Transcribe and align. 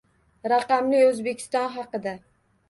Raqamli 0.53 1.01
O'zbekiston 1.09 1.69
haqida 1.77 2.17